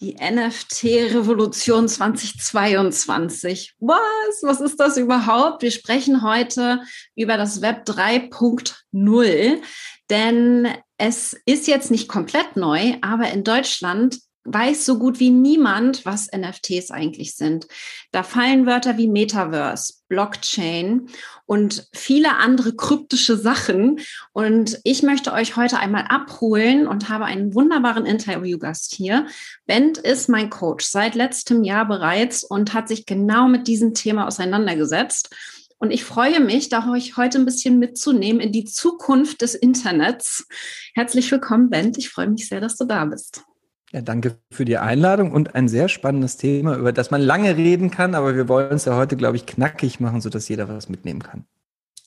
[0.00, 3.74] Die NFT-Revolution 2022.
[3.80, 3.98] Was?
[4.42, 5.60] Was ist das überhaupt?
[5.60, 6.80] Wir sprechen heute
[7.14, 9.62] über das Web 3.0,
[10.08, 16.06] denn es ist jetzt nicht komplett neu, aber in Deutschland weiß so gut wie niemand,
[16.06, 17.66] was NFTs eigentlich sind.
[18.10, 21.08] Da fallen Wörter wie Metaverse, Blockchain
[21.46, 24.00] und viele andere kryptische Sachen.
[24.32, 29.26] Und ich möchte euch heute einmal abholen und habe einen wunderbaren Interviewgast hier.
[29.66, 34.26] Bent ist mein Coach seit letztem Jahr bereits und hat sich genau mit diesem Thema
[34.26, 35.34] auseinandergesetzt.
[35.78, 40.46] Und ich freue mich, da euch heute ein bisschen mitzunehmen in die Zukunft des Internets.
[40.94, 41.96] Herzlich willkommen, Bent.
[41.96, 43.44] Ich freue mich sehr, dass du da bist.
[43.92, 47.90] Ja, danke für die Einladung und ein sehr spannendes Thema, über das man lange reden
[47.90, 51.22] kann, aber wir wollen es ja heute, glaube ich, knackig machen, sodass jeder was mitnehmen
[51.22, 51.44] kann.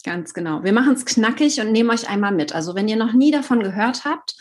[0.06, 0.64] Ganz genau.
[0.64, 2.54] Wir machen es knackig und nehmen euch einmal mit.
[2.54, 4.36] Also wenn ihr noch nie davon gehört habt,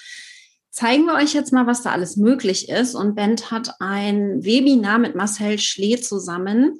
[0.70, 2.94] zeigen wir euch jetzt mal, was da alles möglich ist.
[2.94, 6.78] Und Bent hat ein Webinar mit Marcel Schlee zusammen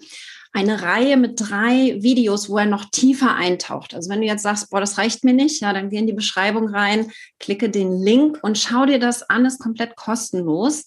[0.52, 3.94] eine Reihe mit drei Videos, wo er noch tiefer eintaucht.
[3.94, 6.12] Also wenn du jetzt sagst, boah, das reicht mir nicht, ja, dann geh in die
[6.12, 10.84] Beschreibung rein, klicke den Link und schau dir das an, ist komplett kostenlos.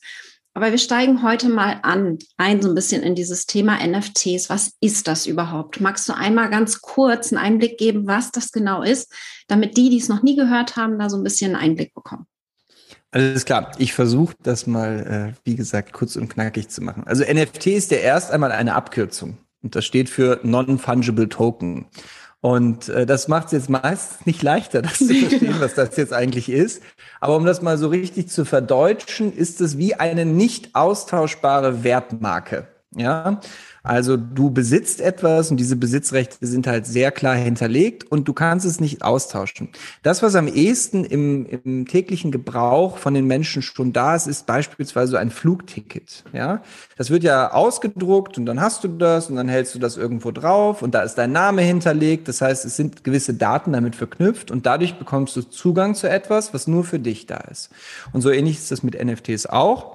[0.53, 4.49] Aber wir steigen heute mal an, ein so ein bisschen in dieses Thema NFTs.
[4.49, 5.81] Was ist das überhaupt?
[5.81, 9.11] Magst du einmal ganz kurz einen Einblick geben, was das genau ist,
[9.47, 12.25] damit die, die es noch nie gehört haben, da so ein bisschen einen Einblick bekommen?
[13.11, 13.71] Alles klar.
[13.79, 17.03] Ich versuche das mal, äh, wie gesagt, kurz und knackig zu machen.
[17.05, 19.37] Also NFT ist ja erst einmal eine Abkürzung.
[19.65, 21.87] Und das steht für Non-Fungible Token.
[22.39, 26.13] Und äh, das macht es jetzt meistens nicht leichter, das zu verstehen, was das jetzt
[26.13, 26.83] eigentlich ist.
[27.19, 32.67] Aber um das mal so richtig zu verdeutschen, ist es wie eine nicht austauschbare Wertmarke.
[32.95, 33.41] Ja,
[33.85, 38.65] also du besitzt etwas und diese Besitzrechte sind halt sehr klar hinterlegt und du kannst
[38.65, 39.69] es nicht austauschen.
[40.01, 44.47] Das, was am ehesten im, im täglichen Gebrauch von den Menschen schon da ist, ist
[44.47, 46.23] beispielsweise ein Flugticket.
[46.33, 46.63] Ja,
[46.97, 50.31] das wird ja ausgedruckt und dann hast du das und dann hältst du das irgendwo
[50.31, 52.27] drauf und da ist dein Name hinterlegt.
[52.27, 56.53] Das heißt, es sind gewisse Daten damit verknüpft und dadurch bekommst du Zugang zu etwas,
[56.53, 57.69] was nur für dich da ist.
[58.13, 59.94] Und so ähnlich ist das mit NFTs auch.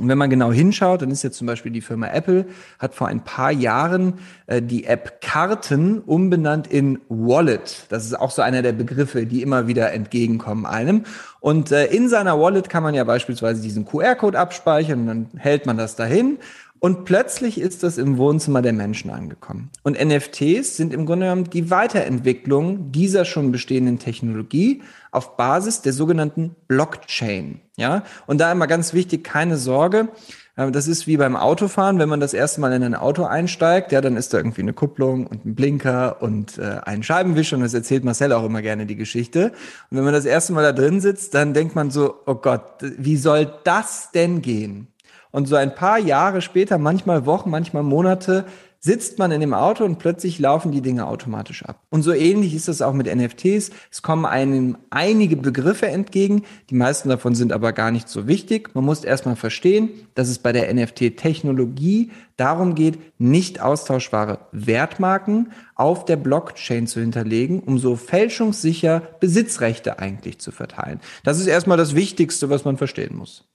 [0.00, 2.46] Und wenn man genau hinschaut, dann ist jetzt zum Beispiel die Firma Apple,
[2.80, 4.14] hat vor ein paar Jahren
[4.46, 7.86] äh, die App Karten umbenannt in Wallet.
[7.90, 11.04] Das ist auch so einer der Begriffe, die immer wieder entgegenkommen einem.
[11.38, 15.64] Und äh, in seiner Wallet kann man ja beispielsweise diesen QR-Code abspeichern und dann hält
[15.64, 16.38] man das dahin.
[16.84, 19.70] Und plötzlich ist das im Wohnzimmer der Menschen angekommen.
[19.84, 25.94] Und NFTs sind im Grunde genommen die Weiterentwicklung dieser schon bestehenden Technologie auf Basis der
[25.94, 27.62] sogenannten Blockchain.
[27.78, 30.08] Ja, und da immer ganz wichtig, keine Sorge.
[30.56, 33.90] Äh, das ist wie beim Autofahren, wenn man das erste Mal in ein Auto einsteigt,
[33.90, 37.62] ja, dann ist da irgendwie eine Kupplung und ein Blinker und äh, ein Scheibenwischer und
[37.62, 39.52] das erzählt Marcel auch immer gerne die Geschichte.
[39.90, 42.82] Und wenn man das erste Mal da drin sitzt, dann denkt man so, oh Gott,
[42.82, 44.88] wie soll das denn gehen?
[45.34, 48.44] Und so ein paar Jahre später, manchmal Wochen, manchmal Monate,
[48.78, 51.80] sitzt man in dem Auto und plötzlich laufen die Dinge automatisch ab.
[51.90, 53.70] Und so ähnlich ist es auch mit NFTs.
[53.90, 56.44] Es kommen einem einige Begriffe entgegen.
[56.70, 58.76] Die meisten davon sind aber gar nicht so wichtig.
[58.76, 66.04] Man muss erstmal verstehen, dass es bei der NFT-Technologie darum geht, nicht austauschbare Wertmarken auf
[66.04, 71.00] der Blockchain zu hinterlegen, um so fälschungssicher Besitzrechte eigentlich zu verteilen.
[71.24, 73.48] Das ist erstmal das Wichtigste, was man verstehen muss.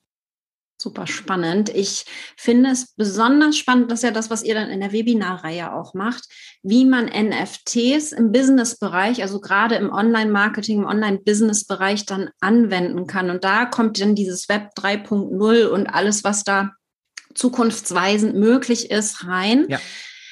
[0.82, 1.68] Super spannend.
[1.76, 2.06] Ich
[2.38, 5.94] finde es besonders spannend, das ist ja das, was ihr dann in der Webinarreihe auch
[5.94, 6.30] macht,
[6.64, 13.30] wie man NFTs im Business-Bereich, also gerade im Online-Marketing, im Online-Business-Bereich dann anwenden kann.
[13.30, 16.72] Und da kommt dann dieses Web 3.0 und alles, was da
[17.36, 19.66] zukunftsweisend möglich ist, rein.
[19.68, 19.80] Ja.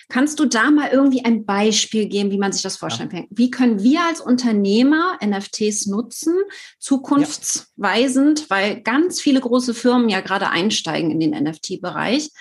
[0.10, 3.28] Kannst du da mal irgendwie ein Beispiel geben, wie man sich das vorstellen kann?
[3.30, 6.34] Wie können wir als Unternehmer NFTs nutzen,
[6.80, 8.46] zukunftsweisend, ja.
[8.50, 12.32] weil ganz viele große Firmen ja gerade einsteigen in den NFT-Bereich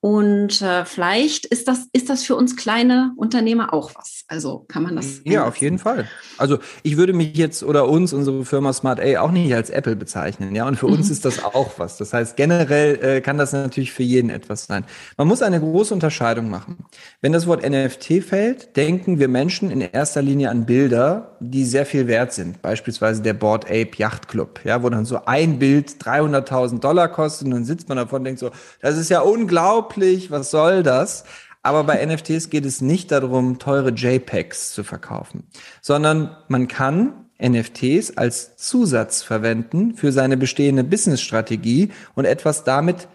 [0.00, 4.22] und äh, vielleicht ist das, ist das für uns kleine Unternehmer auch was.
[4.28, 5.22] Also kann man das.
[5.24, 6.06] Ja, auf jeden Fall.
[6.36, 9.96] Also ich würde mich jetzt oder uns, unsere Firma Smart A, auch nicht als Apple
[9.96, 10.54] bezeichnen.
[10.54, 10.94] Ja, und für mhm.
[10.94, 11.96] uns ist das auch was.
[11.96, 14.84] Das heißt, generell äh, kann das natürlich für jeden etwas sein.
[15.16, 16.78] Man muss eine große Unterscheidung machen.
[17.20, 21.84] Wenn das Wort NFT fällt, denken wir Menschen in erster Linie an Bilder, die sehr
[21.84, 22.62] viel wert sind.
[22.62, 27.46] Beispielsweise der Board Ape Yacht Club, ja, wo dann so ein Bild 300.000 Dollar kostet
[27.46, 30.82] und dann sitzt man davon und denkt so, das ist ja unglaublich unglaublich, was soll
[30.82, 31.24] das?
[31.62, 35.44] Aber bei NFTs geht es nicht darum, teure JPEGs zu verkaufen,
[35.80, 43.08] sondern man kann NFTs als Zusatz verwenden für seine bestehende Businessstrategie und etwas damit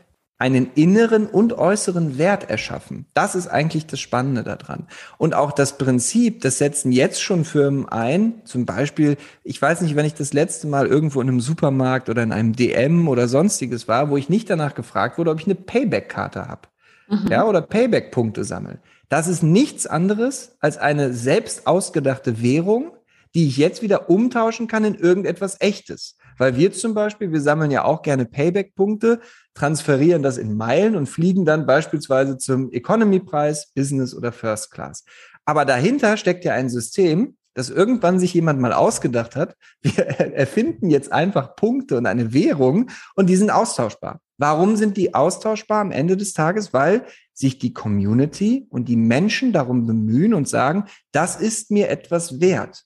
[0.44, 3.06] einen inneren und äußeren Wert erschaffen.
[3.14, 4.88] Das ist eigentlich das Spannende daran.
[5.18, 8.42] Und auch das Prinzip, das setzen jetzt schon Firmen ein.
[8.44, 12.24] Zum Beispiel, ich weiß nicht, wenn ich das letzte Mal irgendwo in einem Supermarkt oder
[12.24, 15.56] in einem DM oder sonstiges war, wo ich nicht danach gefragt wurde, ob ich eine
[15.56, 16.68] Payback-Karte habe.
[17.08, 17.28] Mhm.
[17.30, 18.80] Ja, oder Payback-Punkte sammeln.
[19.08, 22.92] Das ist nichts anderes als eine selbst ausgedachte Währung,
[23.34, 26.18] die ich jetzt wieder umtauschen kann in irgendetwas Echtes.
[26.38, 29.20] Weil wir zum Beispiel, wir sammeln ja auch gerne Payback-Punkte,
[29.54, 35.04] transferieren das in Meilen und fliegen dann beispielsweise zum Economy-Preis, Business oder First Class.
[35.46, 39.56] Aber dahinter steckt ja ein System, das irgendwann sich jemand mal ausgedacht hat.
[39.82, 44.20] Wir erfinden jetzt einfach Punkte und eine Währung und die sind austauschbar.
[44.38, 46.74] Warum sind die austauschbar am Ende des Tages?
[46.74, 52.40] Weil sich die Community und die Menschen darum bemühen und sagen, das ist mir etwas
[52.40, 52.86] wert.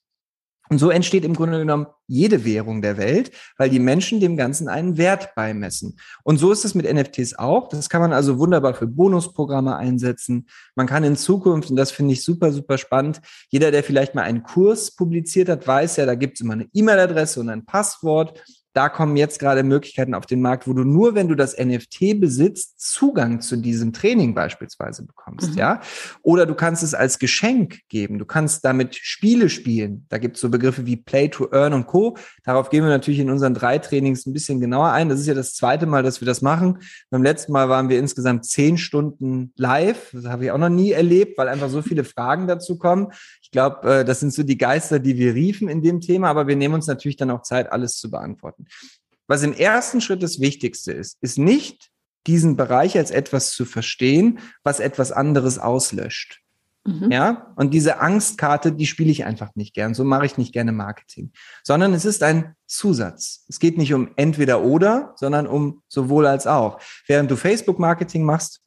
[0.69, 4.67] Und so entsteht im Grunde genommen jede Währung der Welt, weil die Menschen dem Ganzen
[4.67, 5.97] einen Wert beimessen.
[6.23, 7.69] Und so ist es mit NFTs auch.
[7.69, 10.47] Das kann man also wunderbar für Bonusprogramme einsetzen.
[10.75, 14.23] Man kann in Zukunft, und das finde ich super, super spannend, jeder, der vielleicht mal
[14.23, 18.41] einen Kurs publiziert hat, weiß ja, da gibt es immer eine E-Mail-Adresse und ein Passwort
[18.77, 22.19] da kommen jetzt gerade Möglichkeiten auf den Markt, wo du nur, wenn du das NFT
[22.19, 25.57] besitzt, Zugang zu diesem Training beispielsweise bekommst, mhm.
[25.57, 25.81] ja.
[26.21, 28.19] Oder du kannst es als Geschenk geben.
[28.19, 30.05] Du kannst damit Spiele spielen.
[30.09, 32.17] Da gibt es so Begriffe wie Play to Earn und Co.
[32.43, 35.09] Darauf gehen wir natürlich in unseren drei Trainings ein bisschen genauer ein.
[35.09, 36.77] Das ist ja das zweite Mal, dass wir das machen.
[37.09, 40.11] Beim letzten Mal waren wir insgesamt zehn Stunden live.
[40.13, 43.07] Das habe ich auch noch nie erlebt, weil einfach so viele Fragen dazu kommen.
[43.41, 46.47] Ich glaube, äh, das sind so die Geister, die wir riefen in dem Thema, aber
[46.47, 48.65] wir nehmen uns natürlich dann auch Zeit, alles zu beantworten.
[49.27, 51.89] Was im ersten Schritt das Wichtigste ist, ist nicht
[52.25, 56.41] diesen Bereich als etwas zu verstehen, was etwas anderes auslöscht.
[56.87, 57.11] Mhm.
[57.11, 59.93] Ja, und diese Angstkarte, die spiele ich einfach nicht gern.
[59.93, 61.31] So mache ich nicht gerne Marketing,
[61.63, 63.45] sondern es ist ein Zusatz.
[63.49, 66.79] Es geht nicht um entweder oder, sondern um sowohl als auch.
[67.05, 68.61] Während du Facebook Marketing machst,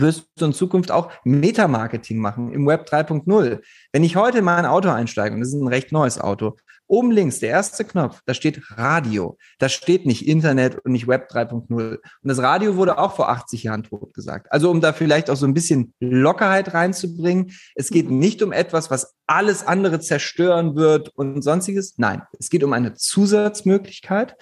[0.00, 3.60] wirst du in Zukunft auch Meta-Marketing machen im Web 3.0.
[3.92, 6.56] Wenn ich heute in mein Auto einsteige, und das ist ein recht neues Auto,
[6.88, 9.38] oben links, der erste Knopf, da steht Radio.
[9.58, 11.68] Da steht nicht Internet und nicht Web 3.0.
[11.68, 14.50] Und das Radio wurde auch vor 80 Jahren tot gesagt.
[14.50, 17.52] Also um da vielleicht auch so ein bisschen Lockerheit reinzubringen.
[17.74, 21.94] Es geht nicht um etwas, was alles andere zerstören wird und sonstiges.
[21.98, 24.34] Nein, es geht um eine Zusatzmöglichkeit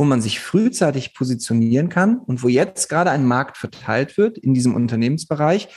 [0.00, 4.54] wo man sich frühzeitig positionieren kann und wo jetzt gerade ein Markt verteilt wird in
[4.54, 5.68] diesem Unternehmensbereich.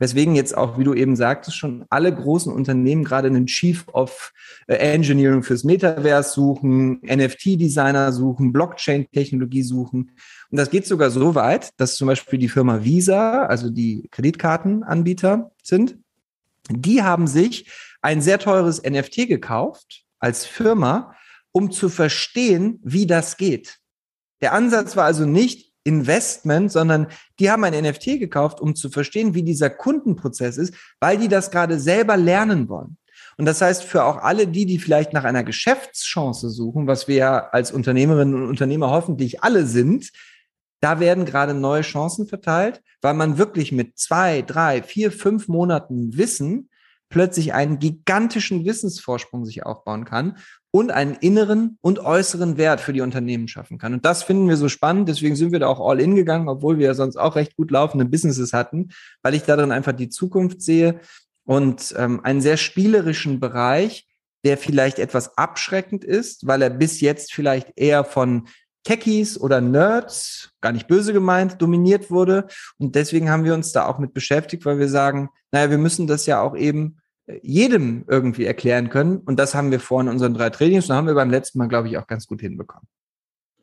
[0.00, 4.32] Weswegen jetzt auch, wie du eben sagtest, schon alle großen Unternehmen gerade einen Chief of
[4.66, 10.10] äh, Engineering fürs Metaverse suchen, NFT-Designer suchen, Blockchain-Technologie suchen.
[10.50, 15.52] Und das geht sogar so weit, dass zum Beispiel die Firma Visa, also die Kreditkartenanbieter
[15.62, 15.96] sind,
[16.68, 17.70] die haben sich
[18.02, 21.14] ein sehr teures NFT gekauft als Firma,
[21.58, 23.78] um zu verstehen, wie das geht.
[24.40, 27.08] Der Ansatz war also nicht Investment, sondern
[27.40, 31.50] die haben ein NFT gekauft, um zu verstehen, wie dieser Kundenprozess ist, weil die das
[31.50, 32.96] gerade selber lernen wollen.
[33.38, 37.16] Und das heißt, für auch alle die, die vielleicht nach einer Geschäftschance suchen, was wir
[37.16, 40.12] ja als Unternehmerinnen und Unternehmer hoffentlich alle sind,
[40.80, 46.16] da werden gerade neue Chancen verteilt, weil man wirklich mit zwei, drei, vier, fünf Monaten
[46.16, 46.68] Wissen
[47.08, 50.38] plötzlich einen gigantischen Wissensvorsprung sich aufbauen kann
[50.70, 53.94] und einen inneren und äußeren Wert für die Unternehmen schaffen kann.
[53.94, 55.08] Und das finden wir so spannend.
[55.08, 57.70] Deswegen sind wir da auch all in gegangen, obwohl wir ja sonst auch recht gut
[57.70, 58.90] laufende Businesses hatten,
[59.22, 61.00] weil ich darin einfach die Zukunft sehe
[61.44, 64.06] und ähm, einen sehr spielerischen Bereich,
[64.44, 68.48] der vielleicht etwas abschreckend ist, weil er bis jetzt vielleicht eher von
[68.84, 72.46] Techies oder Nerds, gar nicht böse gemeint, dominiert wurde.
[72.78, 76.06] Und deswegen haben wir uns da auch mit beschäftigt, weil wir sagen, naja, wir müssen
[76.06, 76.98] das ja auch eben
[77.42, 79.18] jedem irgendwie erklären können.
[79.18, 81.68] Und das haben wir vor in unseren drei Trainings und haben wir beim letzten Mal,
[81.68, 82.86] glaube ich, auch ganz gut hinbekommen.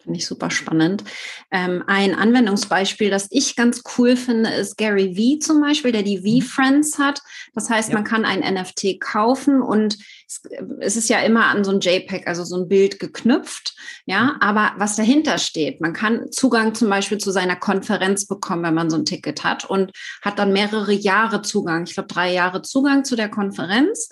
[0.05, 1.03] Finde ich super spannend.
[1.49, 6.19] Ähm, ein Anwendungsbeispiel, das ich ganz cool finde, ist Gary Vee zum Beispiel, der die
[6.19, 6.43] mhm.
[6.43, 7.23] V-Friends hat.
[7.55, 7.95] Das heißt, ja.
[7.95, 9.97] man kann ein NFT kaufen und
[10.27, 10.43] es,
[10.79, 13.75] es, ist ja immer an so ein JPEG, also so ein Bild geknüpft.
[14.05, 14.41] Ja, mhm.
[14.41, 18.91] aber was dahinter steht, man kann Zugang zum Beispiel zu seiner Konferenz bekommen, wenn man
[18.91, 21.85] so ein Ticket hat und hat dann mehrere Jahre Zugang.
[21.87, 24.09] Ich glaube, drei Jahre Zugang zu der Konferenz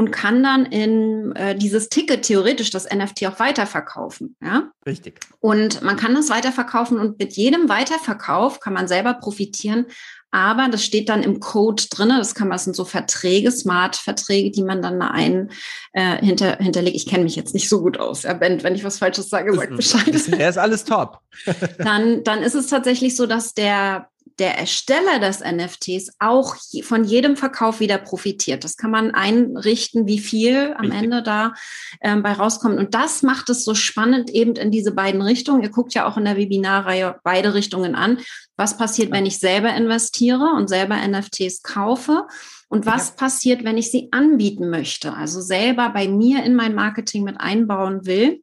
[0.00, 4.34] und kann dann in äh, dieses Ticket theoretisch das NFT auch weiterverkaufen.
[4.42, 4.70] Ja?
[4.86, 5.20] Richtig.
[5.40, 9.84] Und man kann das weiterverkaufen und mit jedem Weiterverkauf kann man selber profitieren.
[10.30, 12.08] Aber das steht dann im Code drin.
[12.08, 15.50] Das kann man, das sind so Verträge, Smart-Verträge, die man dann ein
[15.92, 16.96] äh, hinter, hinterlegt.
[16.96, 18.22] Ich kenne mich jetzt nicht so gut aus.
[18.22, 20.28] Ja, wenn, wenn ich was Falsches sage, sagt Bescheid.
[20.38, 21.18] Er ist alles top.
[21.78, 24.08] dann, dann ist es tatsächlich so, dass der
[24.40, 28.64] der Ersteller des NFTs auch von jedem Verkauf wieder profitiert.
[28.64, 31.02] Das kann man einrichten, wie viel am Richtig.
[31.02, 31.52] Ende da
[32.00, 32.78] ähm, bei rauskommt.
[32.78, 35.62] Und das macht es so spannend eben in diese beiden Richtungen.
[35.62, 38.18] Ihr guckt ja auch in der Webinarreihe beide Richtungen an.
[38.56, 42.26] Was passiert, wenn ich selber investiere und selber NFTs kaufe?
[42.68, 43.14] Und was ja.
[43.16, 45.12] passiert, wenn ich sie anbieten möchte?
[45.12, 48.42] Also selber bei mir in mein Marketing mit einbauen will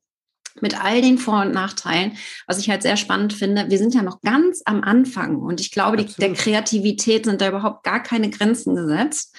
[0.62, 3.70] mit all den Vor- und Nachteilen, was ich halt sehr spannend finde.
[3.70, 7.50] Wir sind ja noch ganz am Anfang und ich glaube, die, der Kreativität sind da
[7.50, 9.36] überhaupt gar keine Grenzen gesetzt.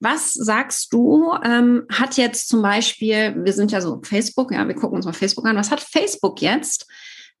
[0.00, 4.74] Was sagst du, ähm, hat jetzt zum Beispiel, wir sind ja so Facebook, ja, wir
[4.74, 6.86] gucken uns mal Facebook an, was hat Facebook jetzt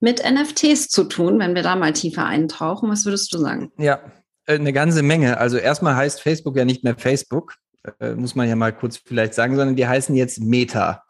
[0.00, 2.90] mit NFTs zu tun, wenn wir da mal tiefer eintauchen?
[2.90, 3.72] Was würdest du sagen?
[3.78, 4.00] Ja,
[4.46, 5.38] äh, eine ganze Menge.
[5.38, 7.54] Also erstmal heißt Facebook ja nicht mehr Facebook,
[8.00, 11.04] äh, muss man ja mal kurz vielleicht sagen, sondern die heißen jetzt Meta.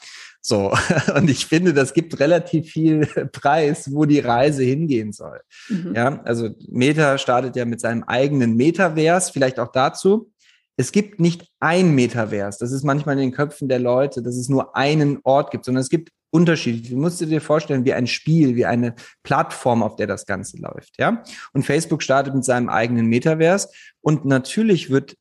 [0.46, 0.72] So,
[1.16, 5.40] und ich finde, das gibt relativ viel Preis, wo die Reise hingehen soll.
[5.68, 5.92] Mhm.
[5.92, 10.30] Ja, also Meta startet ja mit seinem eigenen Metavers, vielleicht auch dazu.
[10.76, 12.58] Es gibt nicht ein Metavers.
[12.58, 15.80] Das ist manchmal in den Köpfen der Leute, dass es nur einen Ort gibt, sondern
[15.80, 16.90] es gibt Unterschiede.
[16.90, 20.96] Du musst dir vorstellen, wie ein Spiel, wie eine Plattform, auf der das Ganze läuft,
[20.98, 21.24] ja.
[21.54, 23.68] Und Facebook startet mit seinem eigenen Metavers.
[24.00, 25.16] Und natürlich wird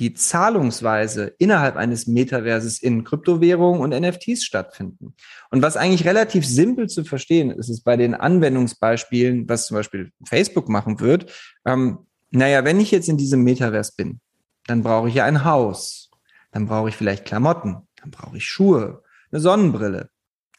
[0.00, 5.14] die Zahlungsweise innerhalb eines Metaverses in Kryptowährungen und NFTs stattfinden.
[5.50, 10.10] Und was eigentlich relativ simpel zu verstehen ist, ist bei den Anwendungsbeispielen, was zum Beispiel
[10.24, 11.30] Facebook machen wird,
[11.66, 14.20] ähm, naja, wenn ich jetzt in diesem Metaverse bin,
[14.66, 16.10] dann brauche ich ja ein Haus,
[16.50, 20.08] dann brauche ich vielleicht Klamotten, dann brauche ich Schuhe, eine Sonnenbrille.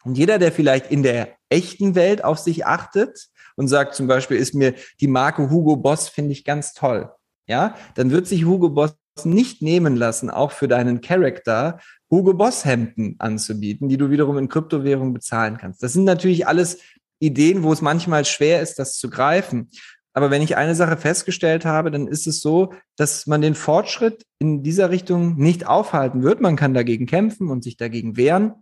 [0.04, 4.38] Und jeder, der vielleicht in der echten Welt auf sich achtet und sagt zum Beispiel,
[4.38, 7.12] ist mir die Marke Hugo Boss, finde ich ganz toll.
[7.48, 12.66] Ja, dann wird sich Hugo Boss nicht nehmen lassen, auch für deinen Charakter Hugo Boss
[12.66, 15.82] Hemden anzubieten, die du wiederum in Kryptowährung bezahlen kannst.
[15.82, 16.80] Das sind natürlich alles
[17.20, 19.70] Ideen, wo es manchmal schwer ist, das zu greifen.
[20.14, 24.26] Aber wenn ich eine Sache festgestellt habe, dann ist es so, dass man den Fortschritt
[24.40, 26.42] in dieser Richtung nicht aufhalten wird.
[26.42, 28.54] Man kann dagegen kämpfen und sich dagegen wehren,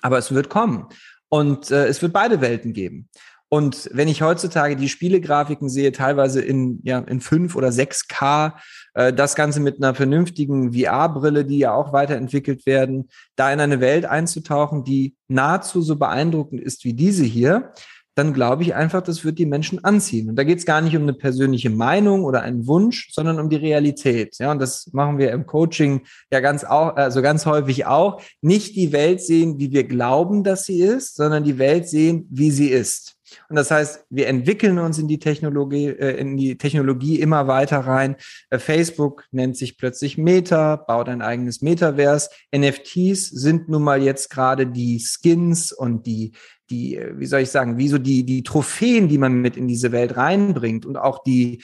[0.00, 0.86] aber es wird kommen.
[1.28, 3.08] Und äh, es wird beide Welten geben.
[3.48, 8.54] Und wenn ich heutzutage die Spielegrafiken sehe, teilweise in, ja, in 5 oder 6K,
[8.94, 13.80] äh, das Ganze mit einer vernünftigen VR-Brille, die ja auch weiterentwickelt werden, da in eine
[13.80, 17.72] Welt einzutauchen, die nahezu so beeindruckend ist wie diese hier,
[18.16, 20.30] dann glaube ich einfach, das wird die Menschen anziehen.
[20.30, 23.50] Und da geht es gar nicht um eine persönliche Meinung oder einen Wunsch, sondern um
[23.50, 24.38] die Realität.
[24.38, 26.00] Ja, und das machen wir im Coaching
[26.32, 28.22] ja ganz auch, also ganz häufig auch.
[28.40, 32.50] Nicht die Welt sehen, wie wir glauben, dass sie ist, sondern die Welt sehen, wie
[32.50, 33.15] sie ist.
[33.48, 37.80] Und das heißt, wir entwickeln uns in die Technologie, äh, in die Technologie immer weiter
[37.80, 38.16] rein.
[38.50, 42.30] Äh, Facebook nennt sich plötzlich Meta, baut ein eigenes Metaverse.
[42.54, 46.32] NFTs sind nun mal jetzt gerade die Skins und die,
[46.70, 49.68] die, äh, wie soll ich sagen, wie so die, die Trophäen, die man mit in
[49.68, 51.62] diese Welt reinbringt und auch die,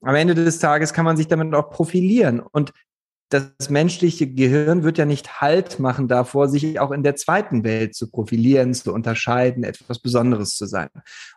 [0.00, 2.40] am Ende des Tages kann man sich damit auch profilieren.
[2.40, 2.72] Und
[3.34, 7.96] das menschliche Gehirn wird ja nicht Halt machen davor, sich auch in der zweiten Welt
[7.96, 10.88] zu profilieren, zu unterscheiden, etwas Besonderes zu sein.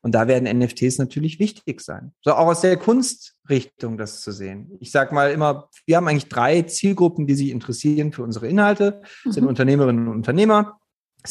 [0.04, 2.14] Und da werden NFTs natürlich wichtig sein.
[2.22, 4.78] So auch aus der Kunstrichtung das zu sehen.
[4.80, 9.02] Ich sage mal immer, wir haben eigentlich drei Zielgruppen, die sich interessieren für unsere Inhalte.
[9.26, 9.50] Das sind mhm.
[9.50, 10.80] Unternehmerinnen und Unternehmer,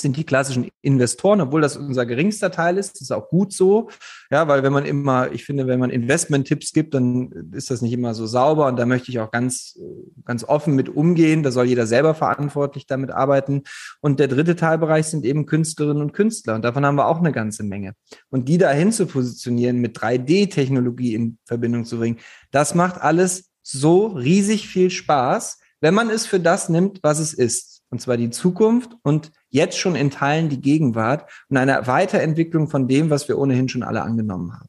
[0.00, 2.94] sind die klassischen Investoren, obwohl das unser geringster Teil ist.
[2.94, 3.90] Das ist auch gut so.
[4.30, 7.92] Ja, weil wenn man immer, ich finde, wenn man Investment-Tipps gibt, dann ist das nicht
[7.92, 9.78] immer so sauber und da möchte ich auch ganz,
[10.24, 11.42] ganz offen mit umgehen.
[11.42, 13.62] Da soll jeder selber verantwortlich damit arbeiten.
[14.00, 17.32] Und der dritte Teilbereich sind eben Künstlerinnen und Künstler und davon haben wir auch eine
[17.32, 17.94] ganze Menge.
[18.30, 22.18] Und die dahin zu positionieren, mit 3D-Technologie in Verbindung zu bringen,
[22.50, 27.34] das macht alles so riesig viel Spaß, wenn man es für das nimmt, was es
[27.34, 32.68] ist und zwar die Zukunft und jetzt schon in Teilen die Gegenwart und eine Weiterentwicklung
[32.68, 34.68] von dem, was wir ohnehin schon alle angenommen haben.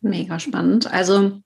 [0.00, 0.92] Mega spannend.
[0.92, 1.40] Also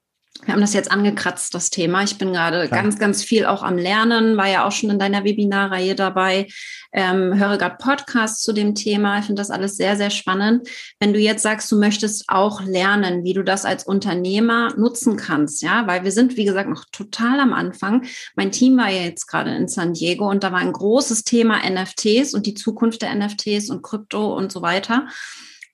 [0.44, 2.02] wir haben das jetzt angekratzt, das Thema.
[2.04, 5.24] Ich bin gerade ganz, ganz viel auch am Lernen, war ja auch schon in deiner
[5.24, 6.46] Webinarreihe dabei,
[6.92, 9.18] ähm, höre gerade Podcasts zu dem Thema.
[9.18, 10.68] Ich finde das alles sehr, sehr spannend.
[11.00, 15.62] Wenn du jetzt sagst, du möchtest auch lernen, wie du das als Unternehmer nutzen kannst,
[15.62, 18.06] ja, weil wir sind, wie gesagt, noch total am Anfang.
[18.36, 21.58] Mein Team war ja jetzt gerade in San Diego und da war ein großes Thema
[21.68, 25.08] NFTs und die Zukunft der NFTs und Krypto und so weiter.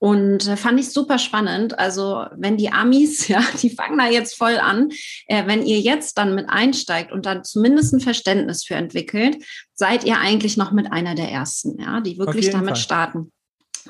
[0.05, 1.79] Und äh, fand ich super spannend.
[1.79, 4.91] Also wenn die Amis, ja, die fangen da jetzt voll an,
[5.29, 9.43] äh, wenn ihr jetzt dann mit einsteigt und dann zumindest ein Verständnis für entwickelt,
[9.73, 12.77] seid ihr eigentlich noch mit einer der ersten, ja, die wirklich damit Fall.
[12.77, 13.33] starten.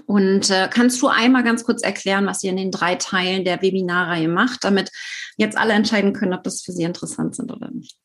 [0.06, 3.61] Und äh, kannst du einmal ganz kurz erklären, was ihr in den drei Teilen der
[3.61, 4.92] Webinarreihe macht, damit
[5.37, 7.97] jetzt alle entscheiden können, ob das für sie interessant sind oder nicht?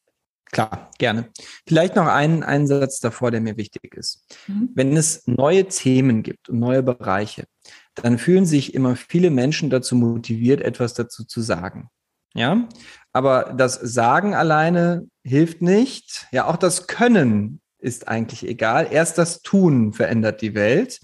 [0.51, 1.29] Klar, gerne.
[1.67, 4.25] Vielleicht noch einen Einsatz davor, der mir wichtig ist.
[4.47, 4.69] Mhm.
[4.73, 7.43] Wenn es neue Themen gibt und neue Bereiche,
[7.95, 11.89] dann fühlen sich immer viele Menschen dazu motiviert, etwas dazu zu sagen.
[12.33, 12.67] Ja,
[13.11, 16.27] aber das Sagen alleine hilft nicht.
[16.31, 18.87] Ja, auch das Können ist eigentlich egal.
[18.91, 20.99] Erst das Tun verändert die Welt.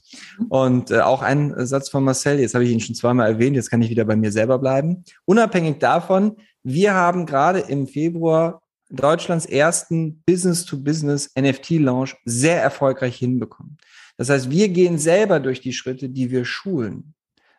[0.49, 3.71] Und äh, auch ein Satz von Marcel, jetzt habe ich ihn schon zweimal erwähnt, jetzt
[3.71, 5.03] kann ich wieder bei mir selber bleiben.
[5.25, 13.77] Unabhängig davon, wir haben gerade im Februar Deutschlands ersten Business-to-Business NFT-Launch sehr erfolgreich hinbekommen.
[14.17, 17.15] Das heißt, wir gehen selber durch die Schritte, die wir schulen.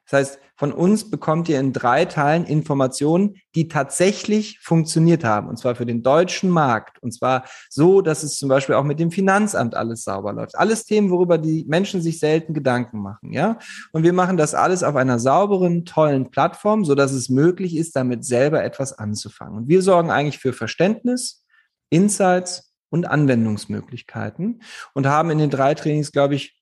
[0.09, 5.49] Das heißt, von uns bekommt ihr in drei Teilen Informationen, die tatsächlich funktioniert haben.
[5.49, 7.03] Und zwar für den deutschen Markt.
[7.03, 10.57] Und zwar so, dass es zum Beispiel auch mit dem Finanzamt alles sauber läuft.
[10.57, 13.33] Alles Themen, worüber die Menschen sich selten Gedanken machen.
[13.33, 13.59] Ja.
[13.93, 17.97] Und wir machen das alles auf einer sauberen, tollen Plattform, so dass es möglich ist,
[17.97, 19.59] damit selber etwas anzufangen.
[19.59, 21.45] Und wir sorgen eigentlich für Verständnis,
[21.91, 24.63] Insights und Anwendungsmöglichkeiten
[24.95, 26.57] und haben in den drei Trainings, glaube ich,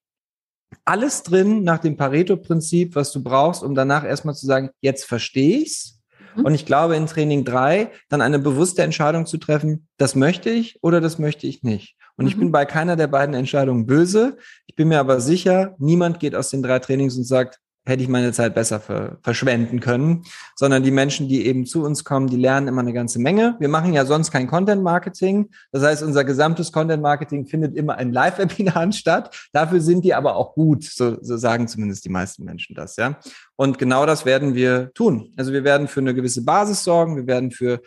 [0.84, 5.58] alles drin nach dem Pareto-Prinzip, was du brauchst, um danach erstmal zu sagen, jetzt verstehe
[5.58, 6.00] ich's.
[6.36, 6.44] Mhm.
[6.46, 10.78] Und ich glaube, in Training drei dann eine bewusste Entscheidung zu treffen, das möchte ich
[10.82, 11.96] oder das möchte ich nicht.
[12.16, 12.30] Und mhm.
[12.30, 14.36] ich bin bei keiner der beiden Entscheidungen böse.
[14.66, 18.08] Ich bin mir aber sicher, niemand geht aus den drei Trainings und sagt, hätte ich
[18.08, 20.24] meine Zeit besser ver verschwenden können,
[20.56, 23.56] sondern die Menschen, die eben zu uns kommen, die lernen immer eine ganze Menge.
[23.58, 25.50] Wir machen ja sonst kein Content Marketing.
[25.70, 29.36] Das heißt, unser gesamtes Content Marketing findet immer in Live-Webinaren statt.
[29.52, 30.84] Dafür sind die aber auch gut.
[30.84, 33.18] So, so sagen zumindest die meisten Menschen das, ja.
[33.56, 35.32] Und genau das werden wir tun.
[35.36, 37.16] Also wir werden für eine gewisse Basis sorgen.
[37.16, 37.82] Wir werden für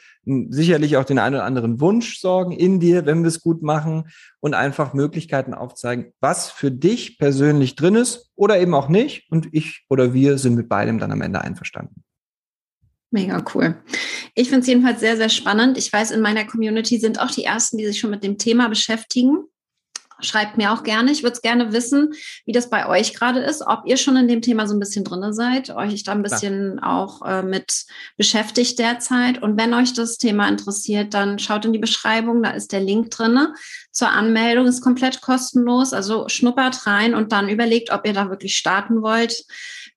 [0.49, 4.05] sicherlich auch den einen oder anderen Wunsch sorgen in dir, wenn wir es gut machen
[4.39, 9.29] und einfach Möglichkeiten aufzeigen, was für dich persönlich drin ist oder eben auch nicht.
[9.29, 12.03] Und ich oder wir sind mit beidem dann am Ende einverstanden.
[13.11, 13.75] Mega cool.
[14.35, 15.77] Ich finde es jedenfalls sehr, sehr spannend.
[15.77, 18.69] Ich weiß, in meiner Community sind auch die ersten, die sich schon mit dem Thema
[18.69, 19.45] beschäftigen.
[20.19, 21.11] Schreibt mir auch gerne.
[21.11, 22.13] Ich würde es gerne wissen,
[22.45, 25.03] wie das bei euch gerade ist, ob ihr schon in dem Thema so ein bisschen
[25.03, 26.97] drin seid, euch da ein bisschen ja.
[26.97, 27.85] auch äh, mit
[28.17, 29.41] beschäftigt derzeit.
[29.41, 33.11] Und wenn euch das Thema interessiert, dann schaut in die Beschreibung, da ist der Link
[33.11, 33.47] drin
[33.91, 35.93] zur Anmeldung, ist komplett kostenlos.
[35.93, 39.45] Also schnuppert rein und dann überlegt, ob ihr da wirklich starten wollt.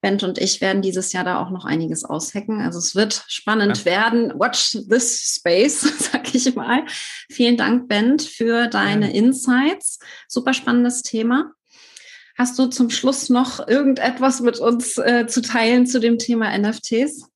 [0.00, 2.60] Bent und ich werden dieses Jahr da auch noch einiges aushacken.
[2.60, 3.84] Also es wird spannend ja.
[3.84, 4.32] werden.
[4.38, 5.80] Watch this space,
[6.12, 6.84] sag ich mal.
[7.30, 9.12] Vielen Dank, Bent, für deine.
[9.12, 9.98] Insights.
[10.28, 11.52] Super spannendes Thema.
[12.36, 17.29] Hast du zum Schluss noch irgendetwas mit uns äh, zu teilen zu dem Thema NFTs?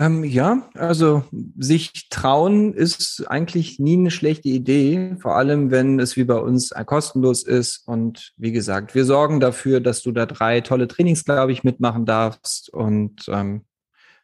[0.00, 1.24] Ähm, ja, also
[1.58, 6.70] sich trauen ist eigentlich nie eine schlechte Idee, vor allem wenn es wie bei uns
[6.86, 7.86] kostenlos ist.
[7.86, 12.06] Und wie gesagt, wir sorgen dafür, dass du da drei tolle Trainings, glaube ich, mitmachen
[12.06, 12.70] darfst.
[12.72, 13.66] Und ähm,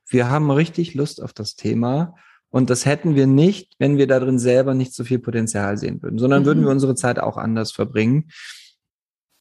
[0.09, 2.15] wir haben richtig Lust auf das Thema.
[2.49, 6.01] Und das hätten wir nicht, wenn wir da drin selber nicht so viel Potenzial sehen
[6.03, 6.47] würden, sondern mhm.
[6.47, 8.31] würden wir unsere Zeit auch anders verbringen.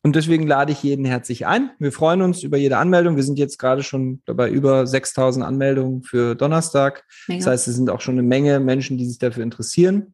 [0.05, 1.71] Und deswegen lade ich jeden herzlich ein.
[1.79, 3.15] Wir freuen uns über jede Anmeldung.
[3.15, 7.03] Wir sind jetzt gerade schon bei über 6000 Anmeldungen für Donnerstag.
[7.27, 7.39] Mega.
[7.39, 10.13] Das heißt, es sind auch schon eine Menge Menschen, die sich dafür interessieren.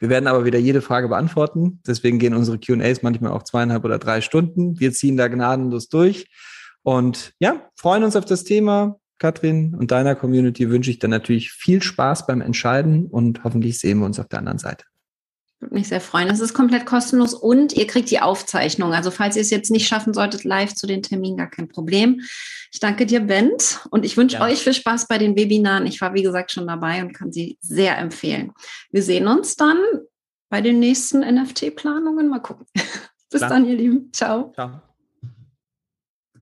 [0.00, 1.80] Wir werden aber wieder jede Frage beantworten.
[1.86, 4.78] Deswegen gehen unsere Q&As manchmal auch zweieinhalb oder drei Stunden.
[4.78, 6.26] Wir ziehen da gnadenlos durch.
[6.82, 8.98] Und ja, freuen uns auf das Thema.
[9.18, 14.00] Katrin und deiner Community wünsche ich dann natürlich viel Spaß beim Entscheiden und hoffentlich sehen
[14.00, 14.84] wir uns auf der anderen Seite.
[15.60, 16.28] Würde mich sehr freuen.
[16.28, 18.94] Es ist komplett kostenlos und ihr kriegt die Aufzeichnung.
[18.94, 22.22] Also falls ihr es jetzt nicht schaffen solltet, live zu den Terminen, gar kein Problem.
[22.72, 24.44] Ich danke dir, Bent, und ich wünsche ja.
[24.44, 25.86] euch viel Spaß bei den Webinaren.
[25.86, 28.52] Ich war, wie gesagt, schon dabei und kann sie sehr empfehlen.
[28.90, 29.78] Wir sehen uns dann
[30.48, 32.28] bei den nächsten NFT-Planungen.
[32.28, 32.66] Mal gucken.
[33.30, 33.50] Bis Klar.
[33.50, 34.10] dann, ihr Lieben.
[34.12, 34.52] Ciao.
[34.54, 34.80] Ciao.